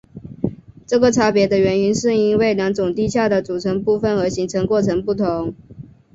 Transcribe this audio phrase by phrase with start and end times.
[0.87, 5.53] 这个差别的原因是因为两种地壳的组成部分和形成过程不同。